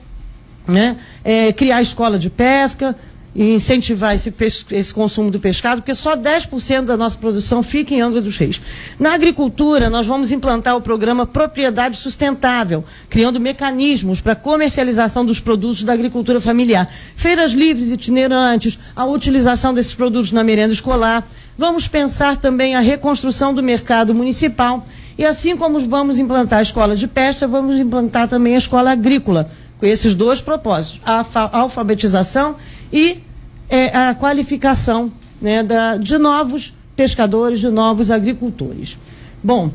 Né? 0.66 0.96
É, 1.22 1.52
criar 1.52 1.80
escola 1.80 2.18
de 2.18 2.28
pesca, 2.28 2.96
incentivar 3.34 4.12
esse, 4.12 4.34
esse, 4.72 4.92
consumo 4.92 5.30
do 5.30 5.38
pescado, 5.38 5.80
porque 5.80 5.94
só 5.94 6.16
10% 6.16 6.86
da 6.86 6.96
nossa 6.96 7.16
produção 7.16 7.62
fica 7.62 7.94
em 7.94 8.00
Angra 8.00 8.20
dos 8.20 8.36
Reis. 8.36 8.60
Na 8.98 9.14
agricultura, 9.14 9.88
nós 9.88 10.04
vamos 10.04 10.32
implantar 10.32 10.76
o 10.76 10.80
programa 10.80 11.26
Propriedade 11.26 11.96
Sustentável, 11.96 12.84
criando 13.08 13.38
mecanismos 13.38 14.20
para 14.20 14.34
comercialização 14.34 15.24
dos 15.24 15.38
produtos 15.38 15.84
da 15.84 15.92
agricultura 15.92 16.40
familiar. 16.40 16.92
Feiras 17.14 17.52
livres 17.52 17.92
itinerantes, 17.92 18.80
a 18.96 19.06
utilização 19.06 19.72
desses 19.72 19.94
produtos 19.94 20.32
na 20.32 20.42
merenda 20.42 20.74
escolar. 20.74 21.24
Vamos 21.56 21.86
pensar 21.86 22.36
também 22.36 22.74
a 22.74 22.80
reconstrução 22.80 23.54
do 23.54 23.62
mercado 23.62 24.12
municipal. 24.12 24.84
E 25.18 25.24
assim 25.24 25.56
como 25.56 25.78
vamos 25.80 26.18
implantar 26.18 26.60
a 26.60 26.62
escola 26.62 26.96
de 26.96 27.06
pesca, 27.06 27.46
vamos 27.46 27.78
implantar 27.78 28.28
também 28.28 28.54
a 28.54 28.58
escola 28.58 28.92
agrícola, 28.92 29.50
com 29.78 29.86
esses 29.86 30.14
dois 30.14 30.40
propósitos: 30.40 31.00
a 31.04 31.24
alfabetização 31.58 32.56
e 32.92 33.20
é, 33.68 33.96
a 33.96 34.14
qualificação 34.14 35.12
né, 35.40 35.62
da, 35.62 35.96
de 35.96 36.18
novos 36.18 36.74
pescadores, 36.96 37.60
de 37.60 37.68
novos 37.68 38.10
agricultores. 38.10 38.98
Bom, 39.42 39.72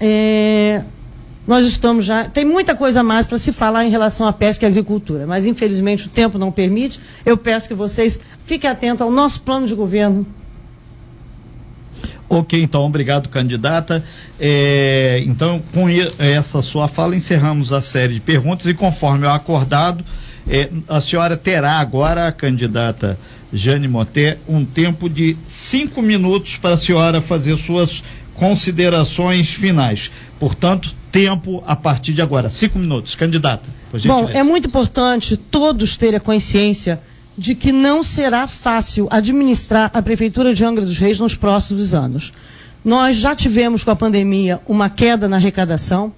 é, 0.00 0.82
nós 1.46 1.64
estamos 1.66 2.04
já. 2.04 2.28
Tem 2.28 2.44
muita 2.44 2.74
coisa 2.74 3.02
mais 3.02 3.26
para 3.26 3.38
se 3.38 3.52
falar 3.52 3.84
em 3.86 3.90
relação 3.90 4.26
à 4.26 4.32
pesca 4.32 4.66
e 4.66 4.68
agricultura, 4.68 5.26
mas 5.26 5.46
infelizmente 5.46 6.06
o 6.06 6.10
tempo 6.10 6.38
não 6.38 6.52
permite. 6.52 7.00
Eu 7.24 7.36
peço 7.36 7.68
que 7.68 7.74
vocês 7.74 8.20
fiquem 8.44 8.68
atentos 8.68 9.02
ao 9.02 9.10
nosso 9.10 9.40
plano 9.40 9.66
de 9.66 9.74
governo. 9.74 10.26
Ok, 12.28 12.62
então, 12.62 12.82
obrigado, 12.84 13.30
candidata. 13.30 14.04
É, 14.40 15.22
então, 15.26 15.60
com 15.72 15.88
essa 16.18 16.62
sua 16.62 16.86
fala, 16.86 17.16
encerramos 17.16 17.72
a 17.72 17.82
série 17.82 18.14
de 18.14 18.20
perguntas 18.20 18.66
e, 18.66 18.74
conforme 18.74 19.26
o 19.26 19.30
acordado, 19.30 20.04
é, 20.48 20.70
a 20.88 21.00
senhora 21.00 21.36
terá 21.36 21.78
agora, 21.78 22.30
candidata 22.30 23.18
Jane 23.52 23.88
Moté, 23.88 24.38
um 24.48 24.64
tempo 24.64 25.08
de 25.08 25.36
cinco 25.44 26.00
minutos 26.00 26.56
para 26.56 26.74
a 26.74 26.76
senhora 26.76 27.20
fazer 27.20 27.56
suas 27.56 28.02
considerações 28.34 29.50
finais. 29.50 30.10
Portanto, 30.38 30.94
tempo 31.10 31.62
a 31.66 31.74
partir 31.74 32.12
de 32.12 32.22
agora. 32.22 32.48
Cinco 32.48 32.78
minutos, 32.78 33.14
candidata. 33.14 33.68
Bom, 34.04 34.28
é 34.28 34.42
muito 34.42 34.68
importante 34.68 35.36
todos 35.36 35.96
terem 35.96 36.16
a 36.16 36.20
consciência 36.20 37.00
de 37.36 37.54
que 37.54 37.72
não 37.72 38.02
será 38.02 38.46
fácil 38.46 39.08
administrar 39.10 39.90
a 39.94 40.02
Prefeitura 40.02 40.54
de 40.54 40.64
Angra 40.64 40.84
dos 40.84 40.98
Reis 40.98 41.18
nos 41.18 41.34
próximos 41.34 41.94
anos. 41.94 42.32
Nós 42.88 43.18
já 43.18 43.36
tivemos 43.36 43.84
com 43.84 43.90
a 43.90 43.96
pandemia 43.96 44.62
uma 44.66 44.88
queda 44.88 45.28
na 45.28 45.36
arrecadação 45.36 46.10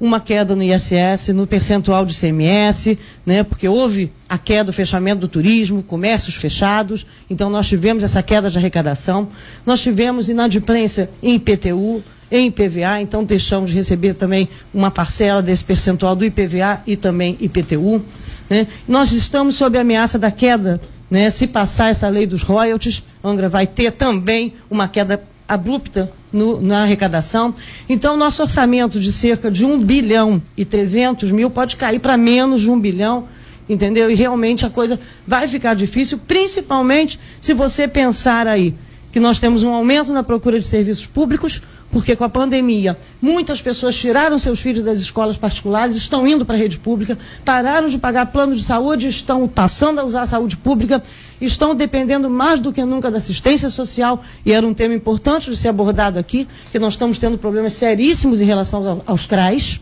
uma 0.00 0.20
queda 0.20 0.54
no 0.54 0.62
ISS, 0.62 1.30
no 1.34 1.44
percentual 1.44 2.06
de 2.06 2.14
CMS, 2.14 2.96
né, 3.26 3.42
porque 3.42 3.66
houve 3.66 4.12
a 4.28 4.38
queda 4.38 4.66
do 4.66 4.72
fechamento 4.72 5.22
do 5.22 5.26
turismo, 5.26 5.82
comércios 5.82 6.36
fechados, 6.36 7.04
então 7.28 7.50
nós 7.50 7.66
tivemos 7.66 8.04
essa 8.04 8.22
queda 8.22 8.48
de 8.48 8.56
arrecadação. 8.56 9.28
Nós 9.66 9.80
tivemos 9.80 10.28
inadimplência 10.28 11.10
em 11.20 11.34
IPTU, 11.34 12.00
em 12.30 12.46
IPVA, 12.46 13.00
então 13.00 13.24
deixamos 13.24 13.70
de 13.70 13.76
receber 13.76 14.14
também 14.14 14.48
uma 14.72 14.92
parcela 14.92 15.42
desse 15.42 15.64
percentual 15.64 16.14
do 16.14 16.24
IPVA 16.24 16.80
e 16.86 16.96
também 16.96 17.36
IPTU. 17.40 18.04
Né. 18.48 18.68
Nós 18.86 19.10
estamos 19.10 19.56
sob 19.56 19.76
a 19.76 19.80
ameaça 19.80 20.16
da 20.16 20.30
queda, 20.30 20.80
né, 21.10 21.28
se 21.28 21.48
passar 21.48 21.90
essa 21.90 22.08
lei 22.08 22.24
dos 22.24 22.42
royalties, 22.44 23.02
Angra 23.24 23.48
vai 23.48 23.66
ter 23.66 23.90
também 23.90 24.52
uma 24.70 24.86
queda 24.86 25.20
abrupta 25.48 26.12
no, 26.32 26.60
na 26.60 26.82
arrecadação. 26.82 27.54
Então, 27.88 28.16
nosso 28.16 28.42
orçamento 28.42 29.00
de 29.00 29.10
cerca 29.10 29.50
de 29.50 29.64
1 29.64 29.80
bilhão 29.80 30.42
e 30.56 30.64
300 30.64 31.32
mil 31.32 31.48
pode 31.48 31.76
cair 31.76 31.98
para 31.98 32.16
menos 32.16 32.60
de 32.60 32.70
1 32.70 32.78
bilhão, 32.78 33.26
entendeu? 33.68 34.10
E 34.10 34.14
realmente 34.14 34.66
a 34.66 34.70
coisa 34.70 35.00
vai 35.26 35.48
ficar 35.48 35.74
difícil, 35.74 36.18
principalmente 36.18 37.18
se 37.40 37.54
você 37.54 37.88
pensar 37.88 38.46
aí 38.46 38.74
que 39.10 39.18
nós 39.18 39.40
temos 39.40 39.62
um 39.62 39.72
aumento 39.72 40.12
na 40.12 40.22
procura 40.22 40.60
de 40.60 40.66
serviços 40.66 41.06
públicos, 41.06 41.62
porque 41.90 42.14
com 42.14 42.24
a 42.24 42.28
pandemia 42.28 42.96
muitas 43.22 43.62
pessoas 43.62 43.96
tiraram 43.96 44.38
seus 44.38 44.60
filhos 44.60 44.82
das 44.82 45.00
escolas 45.00 45.38
particulares, 45.38 45.96
estão 45.96 46.28
indo 46.28 46.44
para 46.44 46.56
a 46.56 46.58
rede 46.58 46.78
pública, 46.78 47.16
pararam 47.44 47.88
de 47.88 47.98
pagar 47.98 48.26
plano 48.26 48.54
de 48.54 48.62
saúde, 48.62 49.08
estão 49.08 49.48
passando 49.48 49.98
a 49.98 50.04
usar 50.04 50.22
a 50.22 50.26
saúde 50.26 50.58
pública, 50.58 51.02
estão 51.40 51.74
dependendo 51.74 52.28
mais 52.28 52.60
do 52.60 52.72
que 52.72 52.84
nunca 52.84 53.10
da 53.10 53.18
assistência 53.18 53.70
social, 53.70 54.22
e 54.44 54.52
era 54.52 54.66
um 54.66 54.74
tema 54.74 54.94
importante 54.94 55.50
de 55.50 55.56
ser 55.56 55.68
abordado 55.68 56.18
aqui, 56.18 56.48
que 56.70 56.78
nós 56.78 56.94
estamos 56.94 57.18
tendo 57.18 57.38
problemas 57.38 57.74
seríssimos 57.74 58.40
em 58.40 58.44
relação 58.44 59.02
aos, 59.06 59.26
CRAs, 59.26 59.80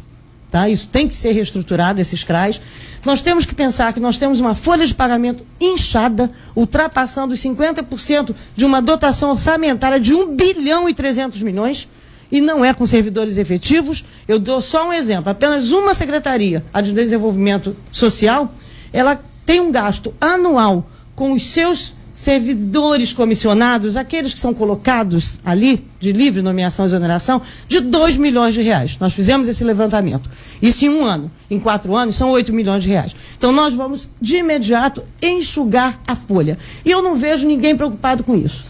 tá? 0.50 0.68
Isso 0.68 0.88
tem 0.88 1.08
que 1.08 1.14
ser 1.14 1.32
reestruturado, 1.32 2.00
esses 2.00 2.22
CRAs. 2.24 2.60
Nós 3.04 3.22
temos 3.22 3.44
que 3.44 3.54
pensar 3.54 3.92
que 3.92 4.00
nós 4.00 4.18
temos 4.18 4.40
uma 4.40 4.54
folha 4.54 4.86
de 4.86 4.94
pagamento 4.94 5.44
inchada, 5.60 6.30
ultrapassando 6.54 7.34
os 7.34 7.40
50% 7.40 8.34
de 8.54 8.64
uma 8.64 8.82
dotação 8.82 9.30
orçamentária 9.30 10.00
de 10.00 10.12
1 10.14 10.36
bilhão 10.36 10.88
e 10.88 10.94
300 10.94 11.42
milhões 11.42 11.88
e 12.30 12.40
não 12.40 12.64
é 12.64 12.74
com 12.74 12.86
servidores 12.86 13.36
efetivos. 13.36 14.04
Eu 14.26 14.38
dou 14.38 14.60
só 14.60 14.88
um 14.88 14.92
exemplo: 14.92 15.30
apenas 15.30 15.72
uma 15.72 15.94
secretaria, 15.94 16.64
a 16.72 16.80
de 16.80 16.92
desenvolvimento 16.92 17.76
social, 17.90 18.52
ela 18.92 19.20
tem 19.44 19.60
um 19.60 19.70
gasto 19.70 20.12
anual 20.20 20.86
com 21.16 21.32
os 21.32 21.46
seus 21.46 21.94
servidores 22.14 23.12
comissionados, 23.12 23.96
aqueles 23.96 24.32
que 24.32 24.40
são 24.40 24.54
colocados 24.54 25.38
ali, 25.44 25.86
de 26.00 26.12
livre 26.12 26.40
nomeação 26.40 26.86
e 26.86 26.88
exoneração, 26.88 27.42
de 27.68 27.80
2 27.80 28.16
milhões 28.16 28.54
de 28.54 28.62
reais. 28.62 28.96
Nós 28.98 29.12
fizemos 29.12 29.48
esse 29.48 29.62
levantamento. 29.64 30.30
Isso 30.62 30.86
em 30.86 30.88
um 30.88 31.04
ano. 31.04 31.30
Em 31.50 31.60
quatro 31.60 31.94
anos, 31.94 32.16
são 32.16 32.30
8 32.30 32.52
milhões 32.52 32.82
de 32.82 32.88
reais. 32.88 33.14
Então, 33.36 33.52
nós 33.52 33.74
vamos, 33.74 34.08
de 34.20 34.38
imediato, 34.38 35.04
enxugar 35.20 36.00
a 36.06 36.16
folha. 36.16 36.58
E 36.84 36.90
eu 36.90 37.02
não 37.02 37.16
vejo 37.16 37.46
ninguém 37.46 37.76
preocupado 37.76 38.24
com 38.24 38.34
isso. 38.34 38.64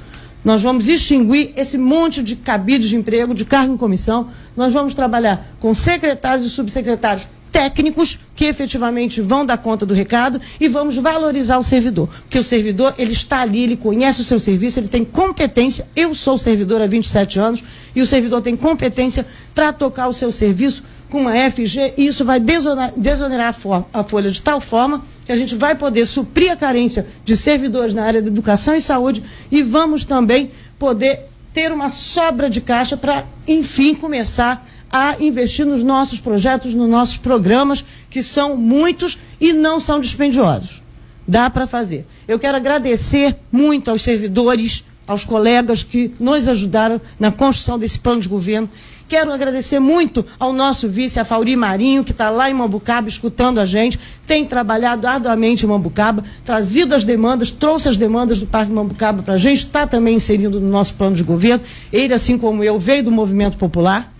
Nós 0.45 0.63
vamos 0.63 0.89
extinguir 0.89 1.53
esse 1.57 1.79
monte 1.79 2.23
de 2.23 2.37
cabides 2.37 2.89
de 2.89 2.97
emprego, 2.97 3.35
de 3.35 3.45
cargo 3.45 3.75
em 3.75 3.77
comissão. 3.77 4.29
Nós 4.57 4.73
vamos 4.73 4.95
trabalhar 4.95 5.55
com 5.61 5.75
secretários 5.75 6.45
e 6.45 6.51
subsecretários 6.51 7.29
técnicos 7.57 8.21
que 8.35 8.45
efetivamente 8.45 9.23
vão 9.23 9.47
dar 9.47 9.57
conta 9.57 9.87
do 9.87 9.95
recado 9.95 10.39
e 10.61 10.69
vamos 10.69 10.97
valorizar 10.97 11.57
o 11.57 11.63
servidor. 11.63 12.07
Porque 12.07 12.39
o 12.39 12.45
servidor, 12.45 12.95
ele 12.99 13.15
está 13.15 13.41
ali, 13.41 13.63
ele 13.63 13.79
conhece 13.79 14.21
o 14.21 14.25
seu 14.25 14.39
serviço, 14.39 14.79
ele 14.79 14.89
tem 14.89 15.03
competência. 15.03 15.89
Eu 15.97 16.15
sou 16.15 16.37
servidor 16.37 16.83
há 16.83 16.87
27 16.87 17.39
anos 17.39 17.65
e 17.95 18.03
o 18.03 18.07
servidor 18.07 18.43
tem 18.43 18.55
competência 18.55 19.25
para 19.55 19.73
tocar 19.73 20.07
o 20.07 20.13
seu 20.13 20.31
serviço 20.31 20.85
com 21.09 21.23
uma 21.23 21.51
FG 21.51 21.95
e 21.97 22.07
isso 22.07 22.27
vai 22.27 22.39
desonerar, 22.39 23.55
a, 23.93 24.01
a 24.01 24.05
folha 24.05 24.31
de 24.31 24.43
tal 24.43 24.61
forma 24.61 25.03
que 25.25 25.33
a 25.33 25.37
gente 25.37 25.55
vai 25.55 25.75
poder 25.75 26.05
suprir 26.05 26.53
a 26.53 26.57
carência 26.57 27.07
de 27.25 27.39
servidores 27.39 27.95
na 27.95 28.05
área 28.05 28.21
de 28.21 28.29
educação 28.29 28.75
e 28.75 28.83
saúde 28.83 29.23
e 29.51 29.63
vamos 29.63 30.05
também 30.05 30.51
poder 30.79 31.21
ter 31.55 31.73
uma 31.73 31.89
sobra 31.89 32.51
de 32.51 32.61
caixa 32.61 32.99
para, 32.99 33.25
enfim, 33.49 33.95
começar 33.95 34.63
a 34.91 35.17
investir 35.21 35.67
nos 35.67 35.83
nossos 35.83 36.21
projetos, 36.21 36.75
nos 36.75 36.89
nossos 36.89 37.17
programas, 37.17 37.85
que 38.09 38.23
são 38.23 38.57
muitos 38.57 39.19
e 39.41 39.53
não 39.53 39.81
são 39.81 40.01
dispendiosos. 40.01 40.83
Dá 41.27 41.51
para 41.51 41.67
fazer. 41.67 42.07
Eu 42.29 42.39
quero 42.39 42.57
agradecer 42.57 43.37
muito 43.51 43.91
aos 43.91 44.03
servidores, 44.03 44.85
aos 45.07 45.25
colegas 45.25 45.83
que 45.83 46.15
nos 46.21 46.49
ajudaram 46.49 47.01
na 47.19 47.33
construção 47.33 47.79
desse 47.79 47.99
plano 47.99 48.21
de 48.21 48.29
governo. 48.29 48.69
Quero 49.09 49.33
agradecer 49.33 49.79
muito 49.79 50.27
ao 50.39 50.53
nosso 50.53 50.89
vice, 50.89 51.21
a 51.21 51.25
Fauri 51.25 51.55
Marinho, 51.55 52.03
que 52.03 52.11
está 52.11 52.29
lá 52.29 52.51
em 52.51 52.55
Mambucaba 52.55 53.09
escutando 53.09 53.61
a 53.61 53.67
gente, 53.67 53.99
tem 54.27 54.45
trabalhado 54.45 55.07
arduamente 55.07 55.65
em 55.65 55.69
Mambucaba, 55.69 56.25
trazido 56.45 56.93
as 56.93 57.05
demandas, 57.05 57.53
trouxe 57.53 57.89
as 57.89 57.97
demandas 57.97 58.41
do 58.41 58.47
Parque 58.47 58.73
Mambucaba 58.73 59.23
para 59.23 59.35
a 59.35 59.39
gente, 59.39 59.59
está 59.59 59.87
também 59.87 60.17
inserindo 60.17 60.61
no 60.61 60.69
nosso 60.69 60.95
plano 60.95 61.15
de 61.15 61.23
governo. 61.23 61.63
Ele, 61.93 62.15
assim 62.15 62.37
como 62.37 62.65
eu, 62.65 62.81
veio 62.81 63.05
do 63.05 63.13
movimento 63.13 63.57
popular, 63.57 64.13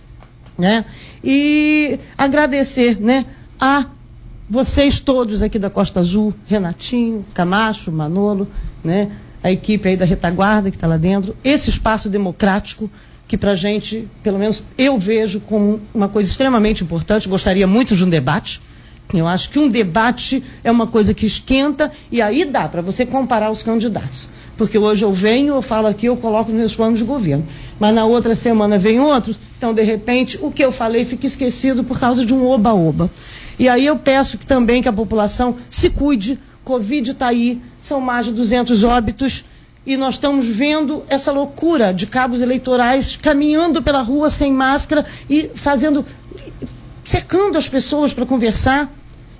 né? 0.57 0.85
E 1.23 1.99
agradecer, 2.17 2.99
né, 2.99 3.25
a 3.59 3.85
vocês 4.49 4.99
todos 4.99 5.41
aqui 5.41 5.59
da 5.59 5.69
Costa 5.69 5.99
Azul, 5.99 6.33
Renatinho, 6.45 7.25
Camacho, 7.33 7.91
Manolo, 7.91 8.47
né, 8.83 9.11
a 9.43 9.51
equipe 9.51 9.87
aí 9.87 9.97
da 9.97 10.05
retaguarda 10.05 10.69
que 10.71 10.77
está 10.77 10.87
lá 10.87 10.97
dentro, 10.97 11.35
esse 11.43 11.69
espaço 11.69 12.09
democrático 12.09 12.89
que 13.27 13.37
para 13.37 13.53
gente, 13.55 14.07
pelo 14.23 14.39
menos 14.39 14.63
eu 14.77 14.97
vejo 14.97 15.41
como 15.41 15.81
uma 15.93 16.07
coisa 16.07 16.29
extremamente 16.29 16.83
importante, 16.83 17.27
gostaria 17.27 17.67
muito 17.67 17.95
de 17.95 18.05
um 18.05 18.09
debate. 18.09 18.61
Eu 19.13 19.27
acho 19.27 19.49
que 19.49 19.59
um 19.59 19.69
debate 19.69 20.43
é 20.63 20.71
uma 20.71 20.87
coisa 20.87 21.13
que 21.13 21.25
esquenta 21.25 21.91
e 22.11 22.21
aí 22.21 22.45
dá 22.45 22.67
para 22.67 22.81
você 22.81 23.05
comparar 23.05 23.51
os 23.51 23.63
candidatos. 23.63 24.29
Porque 24.57 24.77
hoje 24.77 25.05
eu 25.05 25.13
venho, 25.13 25.55
eu 25.55 25.61
falo 25.61 25.87
aqui, 25.87 26.07
eu 26.07 26.17
coloco 26.17 26.49
nos 26.49 26.59
meus 26.59 26.75
planos 26.75 26.99
de 26.99 27.05
governo. 27.05 27.45
Mas 27.79 27.93
na 27.93 28.05
outra 28.05 28.33
semana 28.33 28.79
vem 28.79 28.99
outros, 28.99 29.39
então 29.57 29.73
de 29.73 29.83
repente 29.83 30.39
o 30.41 30.51
que 30.51 30.65
eu 30.65 30.71
falei 30.71 31.05
fica 31.05 31.27
esquecido 31.27 31.83
por 31.83 31.99
causa 31.99 32.25
de 32.25 32.33
um 32.33 32.45
oba-oba. 32.45 33.09
E 33.59 33.69
aí 33.69 33.85
eu 33.85 33.97
peço 33.97 34.37
que 34.37 34.47
também 34.47 34.81
que 34.81 34.89
a 34.89 34.93
população 34.93 35.55
se 35.69 35.89
cuide, 35.89 36.39
Covid 36.63 37.11
está 37.11 37.27
aí, 37.27 37.61
são 37.79 38.01
mais 38.01 38.25
de 38.25 38.33
200 38.33 38.83
óbitos 38.83 39.45
e 39.85 39.95
nós 39.95 40.15
estamos 40.15 40.45
vendo 40.45 41.03
essa 41.07 41.31
loucura 41.31 41.93
de 41.93 42.05
cabos 42.07 42.41
eleitorais 42.41 43.15
caminhando 43.15 43.81
pela 43.81 44.01
rua 44.01 44.29
sem 44.29 44.51
máscara 44.51 45.05
e 45.29 45.49
fazendo 45.55 46.05
secando 47.05 47.57
as 47.57 47.69
pessoas 47.69 48.11
para 48.11 48.25
conversar. 48.25 48.91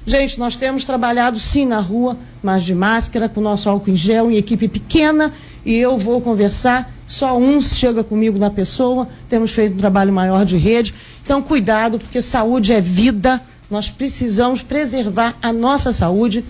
Gente, 0.10 0.40
nós 0.40 0.56
temos 0.56 0.86
trabalhado 0.86 1.38
sim 1.38 1.66
na 1.66 1.82
rua, 1.82 2.18
mas 2.42 2.64
de 2.64 2.74
máscara, 2.74 3.28
com 3.28 3.42
nosso 3.42 3.68
álcool 3.68 3.92
em 3.92 3.96
gel, 3.98 4.32
em 4.32 4.38
equipe 4.38 4.66
pequena, 4.70 5.34
e 5.66 5.76
eu 5.76 5.98
vou 5.98 6.22
conversar, 6.22 6.90
só 7.06 7.38
um 7.38 7.60
chega 7.60 8.06
comigo 8.06 8.40
na 8.40 8.50
pessoa, 8.50 9.10
temos 9.28 9.52
feito 9.52 9.74
um 9.74 9.78
trabalho 9.78 10.14
maior 10.14 10.46
de 10.46 10.58
rede. 10.58 10.94
Então, 11.22 11.42
cuidado, 11.42 12.00
porque 12.00 12.22
saúde 12.22 12.72
é 12.72 12.80
vida, 12.80 13.42
nós 13.70 13.90
precisamos 13.90 14.62
preservar 14.62 15.36
a 15.42 15.52
nossa 15.52 15.92
saúde. 15.92 16.46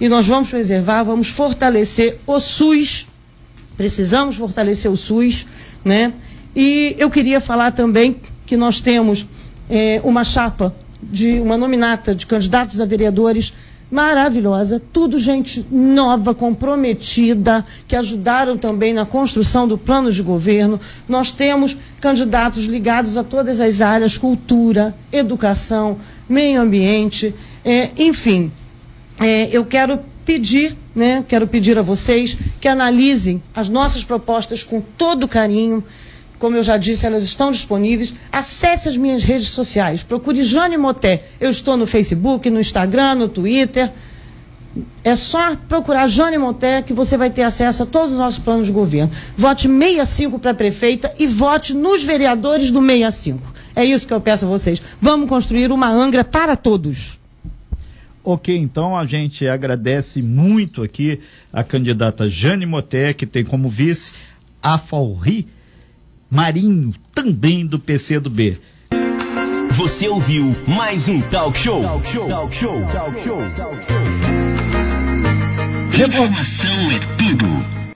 E 0.00 0.08
nós 0.08 0.24
vamos 0.24 0.48
preservar, 0.48 1.02
vamos 1.02 1.26
fortalecer 1.26 2.20
o 2.24 2.38
SUS, 2.38 3.08
precisamos 3.76 4.36
fortalecer 4.36 4.88
o 4.88 4.96
SUS, 4.96 5.44
né? 5.84 6.12
E 6.54 6.94
eu 6.96 7.10
queria 7.10 7.40
falar 7.40 7.72
também 7.72 8.20
que 8.46 8.56
nós 8.56 8.80
temos 8.80 9.26
é, 9.68 10.00
uma 10.04 10.22
chapa 10.22 10.72
de 11.02 11.40
uma 11.40 11.56
nominata 11.56 12.14
de 12.14 12.26
candidatos 12.26 12.80
a 12.80 12.86
vereadores 12.86 13.52
maravilhosa, 13.92 14.80
tudo 14.90 15.18
gente 15.18 15.66
nova, 15.70 16.34
comprometida, 16.34 17.62
que 17.86 17.94
ajudaram 17.94 18.56
também 18.56 18.94
na 18.94 19.04
construção 19.04 19.68
do 19.68 19.76
plano 19.76 20.10
de 20.10 20.22
governo. 20.22 20.80
Nós 21.06 21.30
temos 21.30 21.76
candidatos 22.00 22.64
ligados 22.64 23.18
a 23.18 23.22
todas 23.22 23.60
as 23.60 23.82
áreas, 23.82 24.16
cultura, 24.16 24.94
educação, 25.12 25.98
meio 26.26 26.62
ambiente, 26.62 27.34
é, 27.62 27.90
enfim. 27.98 28.50
É, 29.20 29.50
eu 29.52 29.62
quero 29.66 30.00
pedir, 30.24 30.74
né, 30.94 31.22
quero 31.28 31.46
pedir 31.46 31.76
a 31.76 31.82
vocês 31.82 32.36
que 32.58 32.68
analisem 32.68 33.42
as 33.54 33.68
nossas 33.68 34.02
propostas 34.02 34.64
com 34.64 34.80
todo 34.80 35.28
carinho, 35.28 35.84
como 36.42 36.56
eu 36.56 36.62
já 36.64 36.76
disse, 36.76 37.06
elas 37.06 37.22
estão 37.22 37.52
disponíveis. 37.52 38.12
Acesse 38.32 38.88
as 38.88 38.96
minhas 38.96 39.22
redes 39.22 39.50
sociais. 39.50 40.02
Procure 40.02 40.42
Jane 40.42 40.76
Moté. 40.76 41.22
Eu 41.40 41.48
estou 41.48 41.76
no 41.76 41.86
Facebook, 41.86 42.50
no 42.50 42.58
Instagram, 42.58 43.14
no 43.14 43.28
Twitter. 43.28 43.92
É 45.04 45.14
só 45.14 45.54
procurar 45.54 46.08
Jane 46.08 46.36
Moté 46.38 46.82
que 46.82 46.92
você 46.92 47.16
vai 47.16 47.30
ter 47.30 47.44
acesso 47.44 47.84
a 47.84 47.86
todos 47.86 48.10
os 48.10 48.18
nossos 48.18 48.40
planos 48.40 48.66
de 48.66 48.72
governo. 48.72 49.12
Vote 49.36 49.68
65 49.68 50.40
para 50.40 50.52
prefeita 50.52 51.14
e 51.16 51.28
vote 51.28 51.74
nos 51.74 52.02
vereadores 52.02 52.72
do 52.72 52.80
65. 52.80 53.54
É 53.76 53.84
isso 53.84 54.08
que 54.08 54.12
eu 54.12 54.20
peço 54.20 54.44
a 54.44 54.48
vocês. 54.48 54.82
Vamos 55.00 55.28
construir 55.28 55.70
uma 55.70 55.90
Angra 55.90 56.24
para 56.24 56.56
todos. 56.56 57.20
Ok, 58.24 58.56
então 58.56 58.98
a 58.98 59.06
gente 59.06 59.46
agradece 59.46 60.20
muito 60.20 60.82
aqui 60.82 61.20
a 61.52 61.62
candidata 61.62 62.28
Jane 62.28 62.66
Moté, 62.66 63.14
que 63.14 63.26
tem 63.26 63.44
como 63.44 63.68
vice 63.68 64.12
a 64.60 64.76
Falri 64.76 65.46
Marinho, 66.32 66.94
também 67.14 67.66
do 67.66 67.78
PC 67.78 68.18
do 68.18 68.30
B. 68.30 68.56
Você 69.72 70.08
ouviu 70.08 70.56
mais 70.66 71.06
um 71.06 71.20
Talk 71.20 71.58
Show. 71.58 71.82
Talk 71.82 72.08
Show. 72.08 72.26
Talk 72.26 72.56
Show. 72.56 72.80
Talk 72.90 73.22
Show. 73.22 73.38
Talk 73.54 73.76
show. 73.82 74.00
Informação 76.06 76.90
é 76.90 77.00
tudo. 77.18 77.81